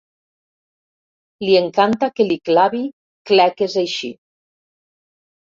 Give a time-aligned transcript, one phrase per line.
[1.45, 2.81] Li encanta que li clavi
[3.33, 4.13] cleques així.